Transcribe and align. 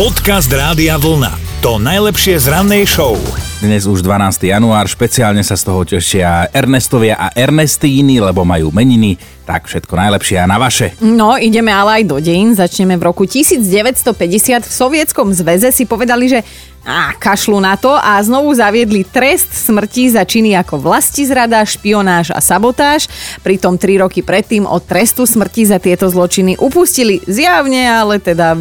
Podcast 0.00 0.48
Rádia 0.48 0.96
Vlna. 0.96 1.60
To 1.60 1.76
najlepšie 1.76 2.40
z 2.40 2.48
rannej 2.48 2.88
show. 2.88 3.20
Dnes 3.60 3.84
už 3.84 4.00
12. 4.00 4.48
január, 4.48 4.88
špeciálne 4.88 5.44
sa 5.44 5.60
z 5.60 5.68
toho 5.68 5.84
tešia 5.84 6.48
Ernestovia 6.56 7.20
a 7.20 7.28
Ernestíny, 7.36 8.16
lebo 8.16 8.40
majú 8.40 8.72
meniny, 8.72 9.20
tak 9.50 9.66
všetko 9.66 9.98
najlepšie 9.98 10.38
a 10.38 10.46
na 10.46 10.62
vaše. 10.62 10.94
No, 11.02 11.34
ideme 11.34 11.74
ale 11.74 12.00
aj 12.00 12.04
do 12.06 12.22
dejín. 12.22 12.54
Začneme 12.54 12.94
v 12.94 13.02
roku 13.10 13.26
1950. 13.26 14.06
V 14.62 14.70
Sovietskom 14.70 15.34
zväze 15.34 15.74
si 15.74 15.90
povedali, 15.90 16.30
že 16.30 16.46
a 16.80 17.12
kašľu 17.12 17.60
na 17.60 17.76
to 17.76 17.92
a 17.92 18.16
znovu 18.24 18.56
zaviedli 18.56 19.04
trest 19.04 19.52
smrti 19.52 20.16
za 20.16 20.24
činy 20.24 20.56
ako 20.56 20.80
vlastizrada, 20.80 21.60
špionáž 21.60 22.32
a 22.32 22.40
sabotáž. 22.40 23.04
Pritom 23.44 23.76
tri 23.76 24.00
roky 24.00 24.24
predtým 24.24 24.64
od 24.64 24.88
trestu 24.88 25.28
smrti 25.28 25.68
za 25.68 25.76
tieto 25.76 26.08
zločiny 26.08 26.56
upustili 26.56 27.20
zjavne, 27.28 27.84
ale 27.84 28.16
teda 28.16 28.56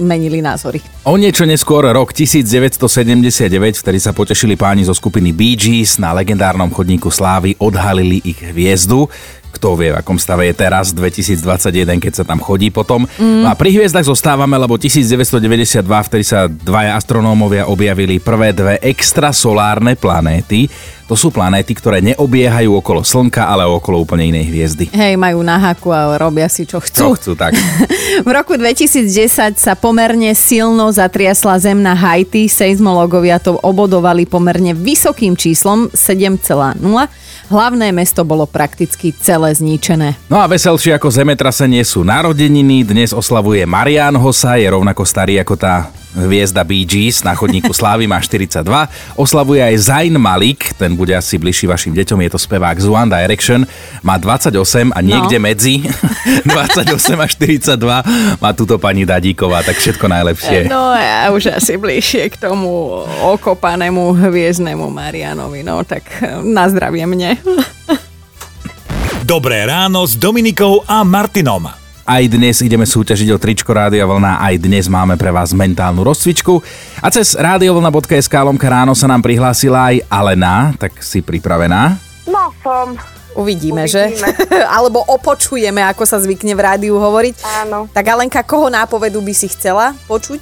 menili 0.00 0.40
názory. 0.40 0.80
O 1.04 1.20
niečo 1.20 1.44
neskôr 1.44 1.84
rok 1.92 2.16
1979, 2.16 3.84
vtedy 3.84 3.98
sa 4.00 4.16
potešili 4.16 4.56
páni 4.56 4.88
zo 4.88 4.96
skupiny 4.96 5.36
Bee 5.36 5.52
Gees 5.52 6.00
na 6.00 6.16
legendárnom 6.16 6.72
chodníku 6.72 7.12
Slávy, 7.12 7.52
odhalili 7.60 8.24
ich 8.24 8.40
hviezdu 8.40 9.12
kto 9.58 9.74
vie, 9.74 9.90
v 9.90 9.98
akom 9.98 10.14
stave 10.14 10.46
je 10.46 10.54
teraz 10.54 10.94
2021, 10.94 11.98
keď 11.98 12.12
sa 12.14 12.24
tam 12.24 12.38
chodí 12.38 12.70
potom. 12.70 13.10
Mm. 13.18 13.42
No 13.42 13.50
a 13.50 13.58
pri 13.58 13.74
hviezdach 13.74 14.06
zostávame, 14.06 14.54
lebo 14.54 14.78
1992, 14.78 15.82
vtedy 15.82 16.22
sa 16.22 16.46
dvaja 16.46 16.94
astronómovia 16.94 17.66
objavili 17.66 18.22
prvé 18.22 18.54
dve 18.54 18.78
extrasolárne 18.78 19.98
planéty. 19.98 20.70
To 21.08 21.16
sú 21.16 21.32
planéty, 21.32 21.72
ktoré 21.72 22.04
neobiehajú 22.04 22.84
okolo 22.84 23.00
Slnka, 23.00 23.48
ale 23.48 23.64
okolo 23.64 24.04
úplne 24.04 24.28
inej 24.28 24.52
hviezdy. 24.52 24.84
Hej, 24.92 25.16
majú 25.16 25.40
na 25.40 25.56
haku 25.56 25.88
a 25.88 26.20
robia 26.20 26.44
si 26.52 26.68
čo 26.68 26.84
chcú. 26.84 27.00
Čo 27.00 27.08
chcú, 27.16 27.32
tak. 27.32 27.56
v 28.28 28.30
roku 28.30 28.60
2010 28.60 29.56
sa 29.56 29.72
pomerne 29.72 30.36
silno 30.36 30.92
zatriasla 30.92 31.56
zem 31.64 31.80
na 31.80 31.96
Haiti. 31.96 32.44
Seizmológovia 32.44 33.40
to 33.40 33.56
obodovali 33.56 34.28
pomerne 34.28 34.76
vysokým 34.76 35.32
číslom 35.32 35.88
7,0 35.96 36.76
Hlavné 37.48 37.96
mesto 37.96 38.28
bolo 38.28 38.44
prakticky 38.44 39.08
celé 39.16 39.56
zničené. 39.56 40.20
No 40.28 40.36
a 40.36 40.44
veselšie 40.44 40.92
ako 40.92 41.08
zemetrasenie 41.08 41.80
sú 41.80 42.04
narodeniny. 42.04 42.84
Dnes 42.84 43.16
oslavuje 43.16 43.64
Marian 43.64 44.12
Hosa, 44.20 44.60
je 44.60 44.68
rovnako 44.68 45.08
starý 45.08 45.40
ako 45.40 45.56
tá 45.56 45.88
hviezda 46.16 46.64
Bee 46.64 46.88
Gees 46.88 47.20
na 47.20 47.36
chodníku 47.36 47.72
Slávy 47.72 48.08
má 48.08 48.20
42. 48.20 48.64
Oslavuje 49.18 49.60
aj 49.60 49.76
Zayn 49.76 50.16
Malik, 50.16 50.72
ten 50.80 50.96
bude 50.96 51.12
asi 51.12 51.36
bližší 51.36 51.68
vašim 51.68 51.92
deťom, 51.92 52.18
je 52.24 52.30
to 52.32 52.38
spevák 52.40 52.76
z 52.80 52.86
One 52.88 53.10
Direction, 53.12 53.68
má 54.00 54.16
28 54.16 54.94
a 54.94 54.98
niekde 55.04 55.36
no. 55.36 55.44
medzi 55.44 55.84
28 56.48 56.96
a 57.18 57.26
42 57.28 58.40
má 58.40 58.50
túto 58.56 58.80
pani 58.80 59.04
Dadíková, 59.04 59.60
tak 59.64 59.76
všetko 59.76 60.08
najlepšie. 60.08 60.70
No 60.70 60.96
ja 60.96 61.28
už 61.32 61.58
asi 61.58 61.76
bližšie 61.76 62.32
k 62.32 62.36
tomu 62.40 63.04
okopanému 63.36 64.16
hviezdnemu 64.16 64.88
Marianovi, 64.88 65.60
no 65.60 65.84
tak 65.84 66.08
na 66.40 66.68
zdravie 66.68 67.04
mne. 67.04 67.36
Dobré 69.28 69.68
ráno 69.68 70.08
s 70.08 70.16
Dominikou 70.16 70.80
a 70.88 71.04
Martinom. 71.04 71.87
Aj 72.08 72.24
dnes 72.24 72.56
ideme 72.64 72.88
súťažiť 72.88 73.28
o 73.28 73.38
tričko 73.38 73.68
Rádia 73.68 74.08
Vlna, 74.08 74.40
aj 74.40 74.64
dnes 74.64 74.88
máme 74.88 75.20
pre 75.20 75.28
vás 75.28 75.52
mentálnu 75.52 76.00
rozcvičku. 76.08 76.56
A 77.04 77.12
cez 77.12 77.36
radiovlna.sk 77.36 78.32
lomka 78.32 78.64
ráno 78.64 78.96
sa 78.96 79.04
nám 79.04 79.20
prihlásila 79.20 79.92
aj 79.92 80.08
Alena, 80.08 80.72
tak 80.80 81.04
si 81.04 81.20
pripravená? 81.20 82.00
No 82.24 82.48
som. 82.64 82.96
Uvidíme, 83.36 83.84
Uvidíme. 83.84 84.16
že? 84.16 84.16
Alebo 84.80 85.04
opočujeme, 85.04 85.84
ako 85.84 86.08
sa 86.08 86.16
zvykne 86.16 86.56
v 86.56 86.64
rádiu 86.64 86.96
hovoriť. 86.96 87.44
Áno. 87.68 87.92
Tak 87.92 88.08
Alenka, 88.08 88.40
koho 88.40 88.72
nápovedu 88.72 89.20
by 89.20 89.36
si 89.36 89.52
chcela 89.52 89.92
počuť? 90.08 90.40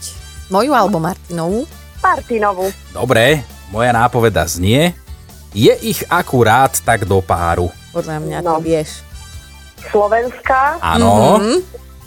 Moju 0.54 0.70
alebo 0.70 1.02
Martinovú? 1.02 1.66
Martinovú. 1.98 2.70
Dobre, 2.94 3.42
moja 3.74 3.90
nápoveda 3.90 4.46
znie, 4.46 4.94
je 5.50 5.74
ich 5.82 6.06
akurát 6.06 6.70
tak 6.86 7.10
do 7.10 7.18
páru. 7.18 7.74
Podľa 7.90 8.22
mňa 8.22 8.38
no. 8.46 8.62
to 8.62 8.70
vieš. 8.70 9.05
Slovenska. 9.90 10.80
Áno. 10.80 11.40
Mm-hmm. 11.40 11.58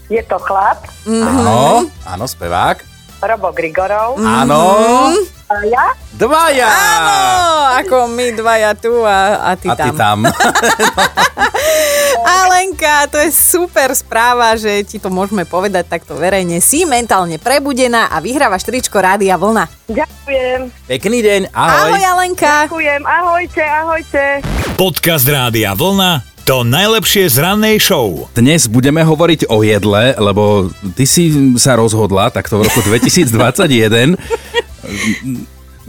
Je 0.10 0.22
to 0.26 0.42
chlap. 0.42 0.82
Mm-hmm. 1.06 1.22
Áno, 1.22 1.86
áno, 2.06 2.26
spevák. 2.26 2.82
Robo 3.20 3.52
Grigorov. 3.52 4.16
Áno. 4.18 4.62
A 5.50 5.56
ja? 5.66 5.86
Dvaja! 6.14 6.70
Áno, 6.70 7.18
ako 7.82 7.96
my 8.14 8.38
dvaja 8.38 8.78
tu 8.78 9.02
a, 9.02 9.50
a 9.50 9.52
ty 9.58 9.66
a 9.68 9.76
tam. 9.76 9.86
ty 9.86 9.90
tam. 9.98 10.20
Alenka, 12.40 13.10
to 13.10 13.18
je 13.18 13.34
super 13.34 13.90
správa, 13.98 14.54
že 14.56 14.86
ti 14.86 15.02
to 15.02 15.10
môžeme 15.10 15.44
povedať 15.44 15.90
takto 15.90 16.16
verejne. 16.22 16.62
Si 16.62 16.86
mentálne 16.86 17.42
prebudená 17.42 18.14
a 18.14 18.22
vyhrávaš 18.22 18.62
tričko 18.70 19.02
Rádia 19.02 19.42
Vlna. 19.42 19.66
Ďakujem. 19.90 20.60
Pekný 20.86 21.20
deň, 21.26 21.42
ahoj. 21.50 21.98
Ahoj 21.98 22.04
Alenka. 22.14 22.56
Ďakujem, 22.70 23.02
ahojte, 23.04 23.64
ahojte. 23.66 24.24
Podcast 24.78 25.26
Rádia 25.26 25.74
Vlna 25.74 26.39
to 26.50 26.66
najlepšie 26.66 27.30
z 27.30 27.46
rannej 27.46 27.78
show. 27.78 28.26
Dnes 28.34 28.66
budeme 28.66 29.06
hovoriť 29.06 29.54
o 29.54 29.62
jedle, 29.62 30.18
lebo 30.18 30.74
ty 30.98 31.06
si 31.06 31.30
sa 31.62 31.78
rozhodla 31.78 32.34
takto 32.34 32.58
v 32.58 32.66
roku 32.66 32.82
2021. 32.82 34.18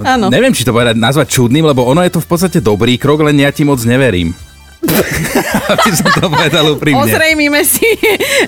Áno. 0.04 0.28
Neviem, 0.28 0.52
či 0.52 0.68
to 0.68 0.76
povedať 0.76 1.00
nazvať 1.00 1.32
čudným, 1.32 1.64
lebo 1.64 1.88
ono 1.88 2.04
je 2.04 2.12
to 2.12 2.20
v 2.20 2.28
podstate 2.28 2.60
dobrý 2.60 3.00
krok, 3.00 3.24
len 3.24 3.40
ja 3.40 3.48
ti 3.56 3.64
moc 3.64 3.80
neverím. 3.88 4.36
Aby 5.72 5.90
som 5.96 6.12
to 6.12 6.28
povedal 6.28 6.76
úprimne. 6.76 7.08
Ozrejmime 7.08 7.64
si 7.64 7.88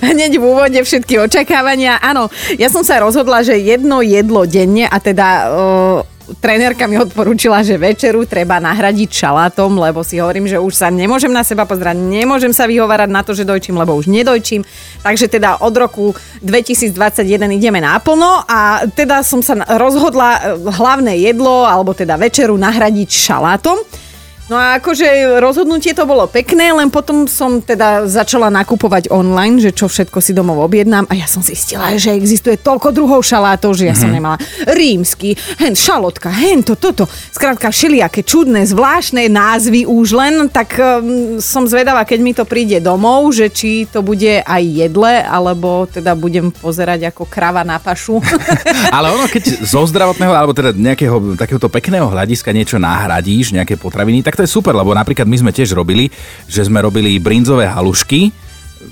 hneď 0.05 0.37
v 0.37 0.43
úvode 0.45 0.77
všetky 0.85 1.17
očakávania. 1.17 1.97
Áno, 1.97 2.29
ja 2.61 2.69
som 2.69 2.85
sa 2.85 3.01
rozhodla, 3.01 3.41
že 3.41 3.57
jedno 3.57 4.05
jedlo 4.05 4.45
denne 4.45 4.85
a 4.85 5.01
teda 5.01 5.49
trénerka 6.39 6.87
mi 6.87 6.95
odporúčila, 6.95 7.59
že 7.63 7.75
večeru 7.75 8.23
treba 8.23 8.59
nahradiť 8.63 9.09
šalátom, 9.11 9.75
lebo 9.75 10.01
si 10.01 10.19
hovorím, 10.23 10.47
že 10.47 10.61
už 10.61 10.73
sa 10.73 10.87
nemôžem 10.87 11.31
na 11.31 11.43
seba 11.43 11.67
pozerať, 11.67 11.99
nemôžem 11.99 12.55
sa 12.55 12.63
vyhovárať 12.63 13.09
na 13.11 13.21
to, 13.21 13.35
že 13.35 13.43
dojčím, 13.43 13.75
lebo 13.75 13.95
už 13.97 14.07
nedojčím. 14.07 14.63
Takže 15.03 15.27
teda 15.27 15.59
od 15.59 15.75
roku 15.75 16.15
2021 16.39 17.59
ideme 17.59 17.83
naplno 17.83 18.47
a 18.47 18.87
teda 18.87 19.19
som 19.21 19.43
sa 19.43 19.59
rozhodla 19.75 20.29
eh, 20.35 20.41
hlavné 20.63 21.19
jedlo, 21.19 21.67
alebo 21.67 21.91
teda 21.91 22.15
večeru 22.15 22.55
nahradiť 22.55 23.09
šalátom. 23.09 23.77
No 24.51 24.59
a 24.59 24.75
akože 24.75 25.39
rozhodnutie 25.41 25.95
to 25.95 26.03
bolo 26.05 26.29
pekné, 26.29 26.75
len 26.75 26.91
potom 26.91 27.31
som 27.31 27.63
teda 27.63 28.05
začala 28.05 28.51
nakupovať 28.53 29.07
online, 29.07 29.57
že 29.57 29.71
čo 29.73 29.89
všetko 29.89 30.19
si 30.21 30.35
domov 30.35 30.59
objednám 30.67 31.07
a 31.07 31.15
ja 31.17 31.27
som 31.31 31.39
zistila, 31.39 31.95
že 31.95 32.11
existuje 32.13 32.59
toľko 32.59 32.91
druhov 32.91 33.23
šalátov, 33.23 33.71
že 33.71 33.87
ja 33.87 33.95
mm-hmm. 33.95 34.03
som 34.03 34.09
mhm. 34.11 34.15
nemala 34.19 34.37
rímsky, 34.67 35.39
hen 35.63 35.73
šalotka, 35.73 36.27
hen 36.27 36.61
to, 36.61 36.75
toto. 36.75 37.09
Skrátka 37.31 37.71
všelijaké 37.71 38.21
čudné, 38.21 38.67
zvláštne 38.67 39.31
názvy 39.31 39.87
už 39.87 40.07
len, 40.11 40.51
tak 40.51 40.75
um, 40.75 41.39
som 41.41 41.65
zvedavá, 41.65 42.05
keď 42.05 42.19
mi 42.21 42.35
to 42.35 42.45
príde 42.45 42.83
domov, 42.83 43.31
že 43.31 43.47
či 43.47 43.87
to 43.87 44.05
bude 44.05 44.43
aj 44.43 44.63
jedle, 44.63 45.23
alebo 45.23 45.87
teda 45.87 46.19
budem 46.19 46.53
pozerať 46.53 47.15
ako 47.15 47.25
krava 47.25 47.63
na 47.65 47.81
pašu. 47.81 48.19
Ale 48.95 49.07
ono, 49.07 49.25
keď 49.25 49.65
zo 49.65 49.87
zdravotného, 49.87 50.35
alebo 50.35 50.51
teda 50.51 50.75
nejakého 50.75 51.39
takéhoto 51.39 51.71
pekného 51.71 52.11
hľadiska 52.11 52.51
niečo 52.51 52.75
nahradíš, 52.75 53.55
nejaké 53.55 53.79
potraviny, 53.79 54.21
tak 54.21 54.35
to 54.35 54.42
je 54.43 54.51
super, 54.51 54.75
lebo 54.75 54.91
napríklad 54.91 55.25
my 55.25 55.37
sme 55.39 55.51
tiež 55.55 55.71
robili, 55.73 56.11
že 56.45 56.67
sme 56.67 56.83
robili 56.83 57.15
brinzové 57.17 57.65
halušky, 57.65 58.29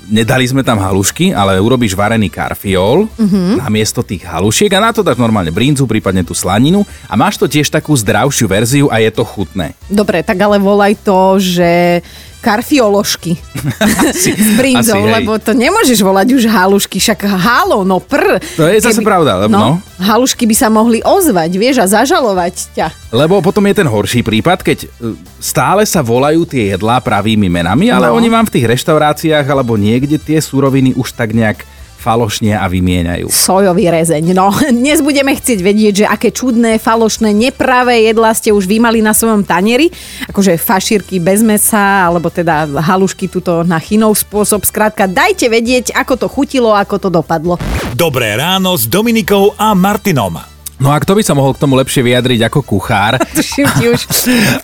nedali 0.08 0.48
sme 0.48 0.64
tam 0.64 0.80
halušky, 0.80 1.36
ale 1.36 1.60
urobíš 1.60 1.92
varený 1.92 2.32
karfiol 2.32 3.06
mm-hmm. 3.12 3.60
namiesto 3.60 4.00
tých 4.00 4.24
halušiek 4.24 4.72
a 4.72 4.80
na 4.80 4.90
to 4.90 5.04
dáš 5.04 5.20
normálne 5.20 5.52
brinzu, 5.52 5.84
prípadne 5.84 6.24
tú 6.24 6.32
slaninu 6.32 6.82
a 7.06 7.14
máš 7.14 7.36
to 7.36 7.46
tiež 7.46 7.68
takú 7.68 7.92
zdravšiu 7.92 8.46
verziu 8.48 8.86
a 8.88 8.98
je 8.98 9.10
to 9.12 9.24
chutné. 9.24 9.76
Dobre, 9.92 10.24
tak 10.24 10.40
ale 10.40 10.56
volaj 10.56 10.96
to, 11.04 11.36
že 11.38 12.00
karfioložky 12.42 13.38
s 14.18 14.58
brinzou, 14.58 14.98
asi, 14.98 15.14
lebo 15.14 15.38
to 15.38 15.54
nemôžeš 15.54 16.02
volať 16.02 16.28
už 16.34 16.42
halušky, 16.50 16.98
však 16.98 17.30
halo, 17.30 17.86
no 17.86 18.02
pr. 18.02 18.42
To 18.58 18.66
je 18.66 18.82
zase 18.82 18.98
pravda, 19.00 19.46
lebo 19.46 19.54
no, 19.54 19.78
no. 19.78 20.02
Halušky 20.02 20.42
by 20.50 20.54
sa 20.58 20.66
mohli 20.66 20.98
ozvať, 21.06 21.54
vieš, 21.54 21.78
a 21.78 21.86
zažalovať 21.86 22.54
ťa. 22.74 22.86
Lebo 23.14 23.38
potom 23.38 23.62
je 23.70 23.78
ten 23.78 23.86
horší 23.86 24.26
prípad, 24.26 24.66
keď 24.66 24.78
e, 24.82 25.14
stále 25.38 25.86
sa 25.86 26.02
volajú 26.02 26.42
tie 26.42 26.74
jedlá 26.74 26.98
pravými 26.98 27.46
menami, 27.46 27.94
ale 27.94 28.10
no. 28.10 28.18
oni 28.18 28.26
vám 28.26 28.50
v 28.50 28.58
tých 28.58 28.66
reštauráciách 28.66 29.46
alebo 29.46 29.78
niekde 29.78 30.18
tie 30.18 30.42
súroviny 30.42 30.98
už 30.98 31.14
tak 31.14 31.30
nejak 31.30 31.62
falošne 32.02 32.58
a 32.58 32.66
vymieňajú. 32.66 33.30
Sojový 33.30 33.86
rezeň. 33.86 34.34
No, 34.34 34.50
dnes 34.82 34.98
budeme 34.98 35.30
chcieť 35.38 35.62
vedieť, 35.62 35.94
že 36.02 36.06
aké 36.10 36.34
čudné, 36.34 36.82
falošné, 36.82 37.30
nepravé 37.30 38.10
jedlá 38.10 38.34
ste 38.34 38.50
už 38.50 38.66
vymali 38.66 38.98
na 38.98 39.14
svojom 39.14 39.46
tanieri. 39.46 39.94
Akože 40.26 40.58
fašírky 40.58 41.22
bez 41.22 41.46
mesa, 41.46 42.10
alebo 42.10 42.26
teda 42.26 42.66
halušky 42.66 43.30
tuto 43.30 43.62
na 43.62 43.78
chinov 43.78 44.18
spôsob. 44.18 44.66
Skrátka, 44.66 45.06
dajte 45.06 45.46
vedieť, 45.46 45.94
ako 45.94 46.14
to 46.18 46.26
chutilo, 46.26 46.74
ako 46.74 46.98
to 46.98 47.08
dopadlo. 47.14 47.54
Dobré 47.94 48.34
ráno 48.34 48.74
s 48.74 48.90
Dominikou 48.90 49.54
a 49.54 49.70
Martinom. 49.78 50.52
No 50.82 50.90
a 50.90 50.98
kto 50.98 51.14
by 51.14 51.22
sa 51.22 51.38
mohol 51.38 51.54
k 51.54 51.62
tomu 51.62 51.78
lepšie 51.78 52.02
vyjadriť 52.02 52.50
ako 52.50 52.66
kuchár? 52.66 53.14
Tuším 53.38 53.70
ti 53.78 53.86
už 53.86 54.02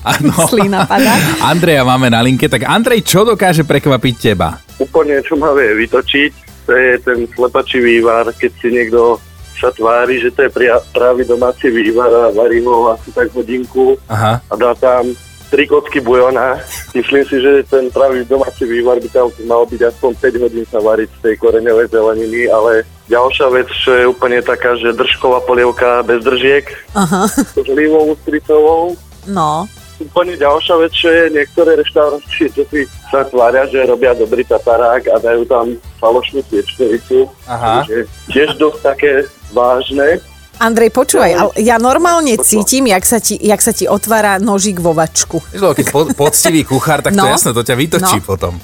ano. 0.02 0.34
slína 0.50 0.82
padá. 0.82 1.14
Andreja 1.46 1.86
máme 1.86 2.10
na 2.10 2.18
linke, 2.18 2.50
tak 2.50 2.66
Andrej, 2.66 3.06
čo 3.06 3.22
dokáže 3.22 3.62
prekvapiť 3.62 4.14
teba? 4.18 4.58
Úplne, 4.82 5.22
čo 5.22 5.38
ma 5.38 5.54
vie 5.54 5.86
vytočiť, 5.86 6.47
to 6.68 6.76
je 6.76 7.00
ten 7.00 7.24
slepačí 7.32 7.80
vývar, 7.80 8.28
keď 8.36 8.52
si 8.60 8.68
niekto 8.68 9.16
sa 9.56 9.72
tvári, 9.72 10.20
že 10.20 10.30
to 10.30 10.44
je 10.46 10.50
pria, 10.52 10.76
pravý 10.92 11.24
domáci 11.24 11.72
vývar 11.72 12.12
a 12.12 12.30
varí 12.30 12.60
ho 12.62 12.92
asi 12.92 13.08
tak 13.10 13.32
hodinku 13.32 13.96
Aha. 14.06 14.38
a 14.38 14.54
dá 14.54 14.76
tam 14.76 15.08
tri 15.48 15.64
kocky 15.64 16.04
bujona. 16.04 16.60
Myslím 16.92 17.24
si, 17.24 17.40
že 17.40 17.64
ten 17.66 17.88
pravý 17.88 18.20
domáci 18.28 18.68
vývar 18.68 19.00
by 19.00 19.08
tam 19.08 19.32
mal 19.48 19.64
byť 19.64 19.80
aspoň 19.80 20.12
5 20.20 20.42
hodín 20.44 20.64
sa 20.68 20.78
variť 20.78 21.08
z 21.08 21.20
tej 21.24 21.34
koreňovej 21.40 21.88
zeleniny, 21.88 22.52
ale 22.52 22.84
ďalšia 23.08 23.48
vec, 23.48 23.68
čo 23.72 23.90
je 23.96 24.04
úplne 24.04 24.44
taká, 24.44 24.76
že 24.76 24.92
držková 24.92 25.40
polievka 25.48 26.04
bez 26.04 26.20
držiek, 26.20 26.68
Aha, 26.92 27.24
s 27.32 27.56
olivovou, 27.56 28.12
stricovou. 28.28 28.92
no. 29.24 29.64
Úplne 29.98 30.38
ďalšia 30.38 30.78
vec, 30.78 30.94
čo 30.94 31.10
je 31.10 31.24
niektoré 31.34 31.74
reštaurácie, 31.74 32.46
čo 32.54 32.62
si 32.70 32.86
sa 33.08 33.24
tvária, 33.24 33.64
že 33.64 33.82
robia 33.82 34.12
dobrý 34.12 34.42
tatarák 34.42 35.08
a 35.08 35.16
dajú 35.16 35.42
tam 35.44 35.66
falošnú 35.96 36.40
sviečkovicu. 36.42 37.26
Aha. 37.44 37.82
Takže 37.82 37.98
tiež 38.26 38.50
dosť 38.54 38.78
také 38.80 39.10
vážne. 39.50 40.20
Andrej, 40.58 40.90
počúvaj, 40.90 41.32
ale 41.32 41.50
ja 41.56 41.78
normálne 41.78 42.34
cítim, 42.36 42.84
jak 42.84 43.02
sa, 43.02 43.16
ti, 43.16 43.36
jak 43.36 43.58
sa 43.58 43.70
ti 43.70 43.86
otvára 43.86 44.36
nožík 44.36 44.76
vo 44.76 44.90
vačku. 44.90 45.38
Keď 45.48 45.86
po- 45.88 46.10
poctivý 46.12 46.62
kuchár, 46.62 46.98
tak 46.98 47.14
to 47.14 47.22
No. 47.22 47.30
jasné, 47.30 47.50
to 47.52 47.62
ťa 47.62 47.76
vytočí 47.76 48.18
No. 48.18 48.26
potom. 48.26 48.54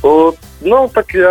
O, 0.00 0.30
no, 0.62 0.88
tak 0.88 1.12
ja 1.12 1.28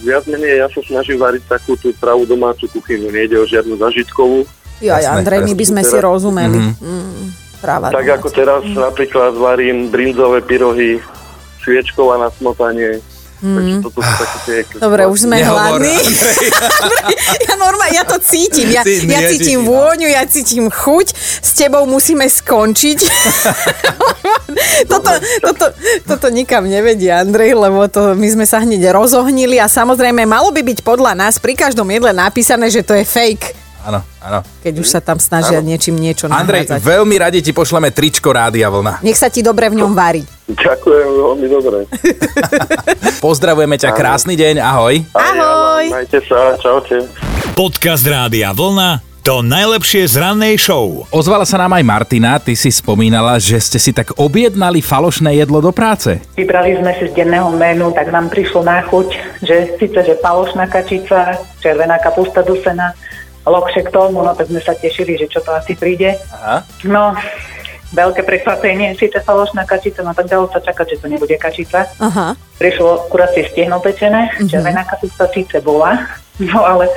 viac 0.00 0.24
menej, 0.26 0.58
ja 0.58 0.66
sa 0.66 0.80
snažím 0.82 1.20
variť 1.20 1.46
takú 1.46 1.76
tú 1.76 1.92
pravú 1.94 2.24
domácu 2.24 2.66
kuchyňu, 2.66 3.12
nejde 3.12 3.36
o 3.36 3.44
žiadnu 3.44 3.76
zažitkovú. 3.76 4.42
Jo, 4.80 4.94
Jasné, 4.96 5.10
Andrej, 5.12 5.40
my 5.44 5.52
by 5.52 5.64
sme 5.66 5.82
si 5.82 5.96
rozumeli. 5.96 6.58
Mm, 6.74 7.24
práva 7.60 7.90
Tak 7.90 7.98
domáca. 8.00 8.14
ako 8.16 8.28
teraz 8.32 8.62
napríklad 8.64 9.32
varím 9.34 9.86
brinzové 9.86 10.40
pyrohy, 10.40 10.98
sviečková 11.68 12.16
na 12.16 12.32
smotanie. 12.32 13.04
Takže 13.38 13.74
toto 13.86 14.02
sú 14.02 14.12
také 14.18 14.38
tie... 14.42 14.58
Mm. 14.66 14.82
Dobre, 14.82 15.02
už 15.06 15.18
sme 15.30 15.38
Nehovor, 15.38 15.78
hladní. 15.78 15.94
ja 17.46 17.54
normálne, 17.54 17.94
ja 17.94 18.02
to 18.02 18.18
cítim. 18.18 18.66
Ja, 18.74 18.82
Ty- 18.82 19.06
ja 19.06 19.30
cítim 19.30 19.62
no. 19.62 19.70
vôňu, 19.70 20.10
ja 20.10 20.26
cítim 20.26 20.66
chuť. 20.66 21.14
S 21.38 21.54
tebou 21.54 21.86
musíme 21.86 22.26
skončiť. 22.26 22.98
toto, 24.90 25.10
toto, 25.38 25.66
toto 26.02 26.26
nikam 26.34 26.66
nevedie, 26.66 27.14
Andrej, 27.14 27.54
lebo 27.54 27.86
to, 27.86 28.18
my 28.18 28.26
sme 28.26 28.42
sa 28.42 28.58
hneď 28.58 28.90
rozohnili 28.90 29.62
a 29.62 29.70
samozrejme 29.70 30.26
malo 30.26 30.50
by 30.50 30.66
byť 30.66 30.82
podľa 30.82 31.14
nás 31.14 31.38
pri 31.38 31.54
každom 31.54 31.86
jedle 31.94 32.10
napísané, 32.10 32.66
že 32.74 32.82
to 32.82 32.98
je 32.98 33.06
fake, 33.06 33.54
Áno, 33.86 34.02
áno. 34.18 34.42
keď 34.60 34.82
už 34.82 34.88
sa 34.90 34.98
tam 34.98 35.22
snažia 35.22 35.62
niečím 35.62 35.94
niečo 35.94 36.26
Andrej, 36.26 36.66
nahrádzať. 36.66 36.80
veľmi 36.82 37.16
radi 37.22 37.38
ti 37.38 37.54
pošleme 37.54 37.94
tričko 37.94 38.34
Rádia 38.34 38.66
Vlna. 38.66 38.98
Nech 39.06 39.14
sa 39.14 39.30
ti 39.30 39.46
dobre 39.46 39.70
v 39.70 39.78
ňom 39.78 39.94
varí. 39.94 40.37
Ďakujem, 40.48 41.08
veľmi 41.12 41.46
dobre. 41.52 41.78
Pozdravujeme 43.24 43.76
ťa, 43.76 43.92
krásny 43.92 44.32
deň, 44.32 44.64
ahoj. 44.64 44.94
Ahoj. 45.12 45.84
Majte 45.92 46.24
sa, 46.24 46.56
čaute. 46.56 47.04
Podcast 47.52 48.06
Rádia 48.08 48.56
Vlna 48.56 49.08
to 49.28 49.44
najlepšie 49.44 50.08
z 50.08 50.24
rannej 50.24 50.56
show. 50.56 51.04
Ozvala 51.12 51.44
sa 51.44 51.60
nám 51.60 51.76
aj 51.76 51.84
Martina, 51.84 52.40
ty 52.40 52.56
si 52.56 52.72
spomínala, 52.72 53.36
že 53.36 53.60
ste 53.60 53.76
si 53.76 53.92
tak 53.92 54.16
objednali 54.16 54.80
falošné 54.80 55.36
jedlo 55.36 55.60
do 55.60 55.68
práce. 55.68 56.16
Vybrali 56.32 56.80
sme 56.80 56.96
si 56.96 57.12
z 57.12 57.12
denného 57.12 57.52
menu, 57.52 57.92
tak 57.92 58.08
nám 58.08 58.32
prišlo 58.32 58.64
na 58.64 58.80
chuť, 58.88 59.08
že 59.44 59.76
síce, 59.76 60.00
že 60.00 60.16
palošná 60.24 60.64
kačica, 60.72 61.36
červená 61.60 62.00
kapusta 62.00 62.40
dusená, 62.40 62.96
lokše 63.44 63.84
k 63.84 63.92
tomu, 63.92 64.24
no 64.24 64.32
tak 64.32 64.48
sme 64.48 64.64
sa 64.64 64.72
tešili, 64.72 65.20
že 65.20 65.28
čo 65.28 65.44
to 65.44 65.52
asi 65.52 65.76
príde. 65.76 66.16
Aha. 66.32 66.64
No, 66.88 67.12
veľké 67.92 68.22
prekvapenie, 68.24 68.92
síce 69.00 69.16
falošná 69.24 69.64
kačica, 69.64 70.04
no 70.04 70.12
tak 70.12 70.28
dalo 70.28 70.48
sa 70.52 70.60
čakať, 70.60 70.96
že 70.96 71.00
to 71.00 71.06
nebude 71.08 71.36
kačica. 71.40 71.88
Aha. 72.00 72.36
Prišlo 72.60 73.08
kuracie 73.08 73.48
stehno 73.48 73.80
pečené, 73.80 74.28
červená 74.44 74.84
kapusta 74.84 75.24
síce 75.32 75.60
bola, 75.64 76.04
no 76.48 76.64
ale 76.64 76.88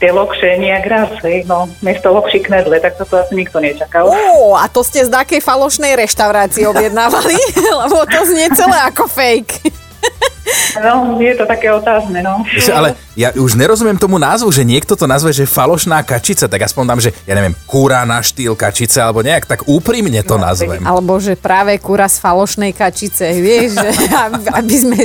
tie 0.00 0.10
lokše 0.16 0.56
nejak 0.56 0.84
raz, 0.88 1.12
hej, 1.22 1.44
no, 1.44 1.68
miesto 1.84 2.08
lokší 2.08 2.40
knedle, 2.40 2.80
tak 2.80 2.96
toto 2.96 3.20
asi 3.20 3.36
nikto 3.36 3.60
nečakal. 3.60 4.08
Ó, 4.08 4.56
a 4.56 4.64
to 4.66 4.80
ste 4.80 5.04
z 5.04 5.12
takej 5.12 5.44
falošnej 5.44 5.92
reštaurácie 5.92 6.64
objednávali? 6.64 7.36
Lebo 7.84 8.08
to 8.08 8.20
znie 8.24 8.48
celé 8.56 8.80
ako 8.88 9.04
fake. 9.06 9.60
No, 10.76 11.16
je 11.16 11.32
to 11.32 11.44
také 11.44 11.68
otázne, 11.68 12.18
no. 12.18 12.42
Ale 12.68 12.94
ja 13.14 13.30
už 13.32 13.54
nerozumiem 13.54 13.94
tomu 13.94 14.16
názvu, 14.16 14.48
že 14.48 14.62
niekto 14.62 14.92
to 14.92 15.04
nazve, 15.04 15.30
že 15.30 15.42
falošná 15.42 16.00
kačica, 16.00 16.46
tak 16.46 16.62
aspoň 16.62 16.84
dám, 16.86 17.00
že 17.00 17.10
ja 17.22 17.32
neviem, 17.32 17.54
kúra 17.64 18.02
na 18.02 18.18
štýl 18.18 18.54
kačice, 18.54 18.98
alebo 18.98 19.20
nejak 19.20 19.44
tak 19.44 19.66
úprimne 19.66 20.20
to 20.20 20.34
No, 20.34 20.46
nazvem. 20.46 20.80
Alebo 20.80 21.16
že 21.16 21.34
práve 21.34 21.76
kura 21.76 22.06
z 22.06 22.16
falošnej 22.18 22.70
kačice, 22.70 23.34
vieš, 23.34 23.76
že 23.76 23.90
ab- 24.24 24.46
aby 24.52 24.74
sme 24.76 24.98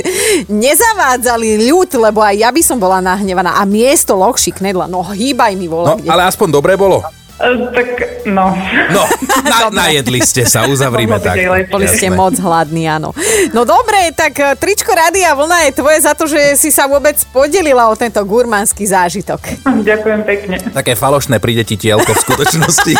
nezavádzali 0.48 1.48
ľud, 1.66 1.90
lebo 2.00 2.20
aj 2.20 2.36
ja 2.36 2.48
by 2.48 2.62
som 2.62 2.76
bola 2.76 2.98
nahnevaná. 2.98 3.56
A 3.56 3.64
miesto 3.64 4.14
lokší 4.14 4.50
knedla, 4.52 4.86
no 4.86 5.02
hýbaj 5.02 5.52
mi 5.52 5.66
No, 5.66 5.72
vola. 5.72 5.94
kde. 5.94 6.08
ale 6.08 6.22
aspoň 6.24 6.48
dobre 6.48 6.74
bolo. 6.74 7.02
E, 7.36 7.48
tak, 7.68 7.88
no. 8.24 8.56
No, 8.90 9.02
na, 9.52 9.68
najedli 9.68 10.24
ste 10.24 10.48
sa, 10.48 10.64
uzavrime 10.64 11.20
tak. 11.20 11.36
Boli 11.68 11.84
ste 11.84 12.08
moc 12.08 12.32
hladní, 12.40 12.88
áno. 12.88 13.12
No 13.52 13.68
dobre, 13.68 14.08
tak 14.16 14.40
e, 14.40 14.56
tričko 14.56 14.88
Rádia 14.96 15.36
Vlna 15.36 15.68
je 15.68 15.72
tvoje 15.76 15.98
za 16.00 16.16
to, 16.16 16.24
že 16.24 16.56
si 16.56 16.72
sa 16.72 16.88
vôbec 16.88 17.16
podelila 17.36 17.92
o 17.92 17.94
tento 17.94 18.24
gurmánsky 18.24 18.88
zážitok. 18.88 19.68
Ďakujem 19.68 20.20
pekne. 20.24 20.56
Také 20.72 20.96
falošné 20.96 21.36
príde 21.36 21.68
ti 21.68 21.76
tielko 21.76 22.16
v 22.16 22.20
skutočnosti. 22.24 22.94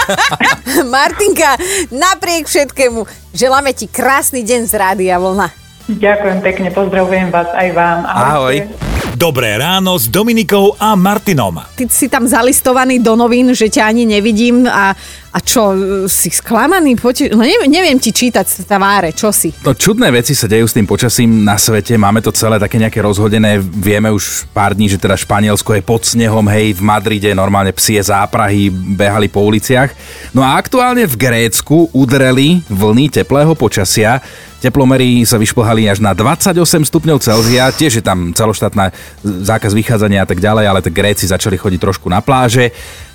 Martinka, 0.95 1.57
napriek 1.89 2.45
všetkému, 2.45 3.33
želáme 3.33 3.73
ti 3.73 3.89
krásny 3.89 4.45
deň 4.45 4.61
z 4.69 4.73
Rádia 4.77 5.17
Vlna. 5.17 5.49
Ďakujem 5.87 6.39
pekne, 6.45 6.69
pozdravujem 6.77 7.33
vás 7.33 7.49
aj 7.57 7.69
vám. 7.73 7.99
Ahoj. 8.05 8.96
Dobré 9.17 9.57
ráno 9.57 9.97
s 9.97 10.13
Dominikou 10.13 10.77
a 10.77 10.93
Martinom. 10.93 11.57
Ty 11.73 11.89
si 11.89 12.05
tam 12.05 12.29
zalistovaný 12.29 13.01
do 13.01 13.17
novín, 13.17 13.49
že 13.57 13.73
ťa 13.73 13.89
ani 13.89 14.05
nevidím 14.05 14.69
a, 14.69 14.93
a 15.37 15.39
čo, 15.45 15.77
e, 15.77 16.09
si 16.09 16.33
sklamaný? 16.33 16.97
Pote- 16.97 17.29
no 17.29 17.45
neviem, 17.45 17.69
neviem 17.69 18.01
ti 18.01 18.09
čítať 18.09 18.47
z 18.49 18.65
tváre, 18.65 19.13
čo 19.13 19.29
si? 19.37 19.53
No 19.61 19.77
čudné 19.77 20.09
veci 20.09 20.33
sa 20.33 20.49
dejú 20.49 20.65
s 20.65 20.73
tým 20.73 20.89
počasím 20.89 21.45
na 21.45 21.61
svete, 21.61 21.93
máme 22.01 22.25
to 22.25 22.33
celé 22.33 22.57
také 22.57 22.81
nejaké 22.81 23.05
rozhodené, 23.05 23.61
vieme 23.61 24.09
už 24.09 24.49
pár 24.57 24.73
dní, 24.73 24.89
že 24.89 24.97
teda 24.97 25.13
Španielsko 25.13 25.77
je 25.77 25.85
pod 25.85 26.09
snehom, 26.09 26.49
hej, 26.49 26.81
v 26.81 26.81
Madride 26.81 27.37
normálne 27.37 27.77
psie 27.77 28.01
záprahy 28.01 28.73
behali 28.73 29.29
po 29.29 29.45
uliciach. 29.45 29.93
No 30.33 30.41
a 30.41 30.57
aktuálne 30.57 31.05
v 31.05 31.21
Grécku 31.21 31.93
udreli 31.93 32.65
vlny 32.73 33.21
teplého 33.21 33.53
počasia, 33.53 34.25
Teplomery 34.57 35.21
sa 35.29 35.37
vyšplhali 35.37 35.85
až 35.85 36.01
na 36.01 36.17
28 36.17 36.89
stupňov 36.89 37.21
Celzia, 37.21 37.69
tiež 37.69 38.01
je 38.01 38.05
tam 38.05 38.33
celoštátna 38.33 38.89
zákaz 39.21 39.77
vychádzania 39.77 40.25
a 40.25 40.29
tak 40.29 40.41
ďalej, 40.41 40.65
ale 40.65 40.81
tak 40.81 40.97
Gréci 40.97 41.29
začali 41.29 41.61
chodiť 41.61 41.77
trošku 41.77 42.09
na 42.09 42.25
pláže. 42.25 42.73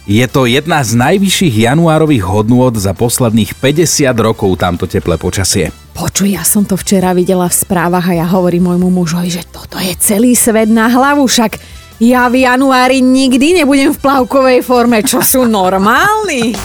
Je 0.10 0.26
to 0.26 0.50
jedna 0.50 0.82
z 0.82 0.98
najvyšších 0.98 1.70
januárových 1.70 2.26
hodnôt 2.26 2.74
za 2.74 2.98
posledných 2.98 3.54
50 3.54 4.10
rokov 4.18 4.58
tamto 4.58 4.90
teplé 4.90 5.22
počasie. 5.22 5.70
Počuj, 5.94 6.34
ja 6.34 6.42
som 6.42 6.66
to 6.66 6.74
včera 6.74 7.14
videla 7.14 7.46
v 7.46 7.54
správach 7.54 8.10
a 8.10 8.18
ja 8.18 8.26
hovorím 8.26 8.74
môjmu 8.74 8.90
mužovi, 8.90 9.30
že 9.30 9.46
toto 9.46 9.78
je 9.78 9.94
celý 10.02 10.34
svet 10.34 10.74
na 10.74 10.90
hlavu, 10.90 11.30
však 11.30 11.62
ja 12.02 12.26
v 12.34 12.50
januári 12.50 12.98
nikdy 13.06 13.62
nebudem 13.62 13.94
v 13.94 14.02
plavkovej 14.02 14.66
forme, 14.66 15.06
čo 15.06 15.22
sú 15.22 15.46
normálni. 15.46 16.58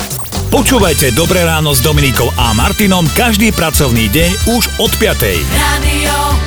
Počúvajte 0.49 1.13
Dobré 1.13 1.45
ráno 1.45 1.77
s 1.77 1.85
Dominikou 1.85 2.33
a 2.41 2.57
Martinom 2.57 3.05
každý 3.13 3.53
pracovný 3.53 4.09
deň 4.09 4.31
už 4.57 4.63
od 4.81 4.93
5. 4.97 5.13
Radio. 5.53 6.46